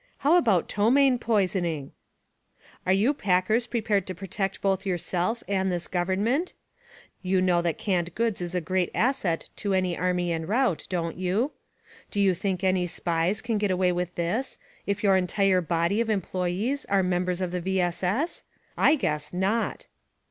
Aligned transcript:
How 0.25 0.35
about 0.35 0.67
ptomaine 0.67 1.19
poisoning? 1.19 1.91
Are 2.87 2.91
you 2.91 3.13
packers 3.13 3.67
prepared 3.67 4.07
to 4.07 4.15
protect 4.15 4.59
both 4.59 4.83
yourself 4.83 5.43
and 5.47 5.71
this 5.71 5.87
Government? 5.87 6.55
You 7.21 7.39
know 7.39 7.61
that 7.61 7.77
canned 7.77 8.15
goods 8.15 8.41
is 8.41 8.55
a 8.55 8.61
great 8.61 8.89
asset 8.95 9.47
to 9.57 9.75
any 9.75 9.95
army 9.95 10.31
enroute, 10.31 10.87
don't 10.89 11.17
you? 11.17 11.51
Do 12.09 12.19
you 12.19 12.33
think 12.33 12.63
any 12.63 12.87
Spies 12.87 13.43
can 13.43 13.59
get 13.59 13.69
away 13.69 13.91
with 13.91 14.15
this— 14.15 14.57
if 14.87 15.03
your 15.03 15.15
entire 15.15 15.61
body 15.61 16.01
of 16.01 16.09
em 16.09 16.21
ployees 16.23 16.83
are 16.89 17.03
members 17.03 17.39
of 17.39 17.51
the 17.51 17.61
V. 17.61 17.79
S.. 17.79 18.01
S.? 18.01 18.43
I 18.75 18.95
guess 18.95 19.31
not! 19.31 19.85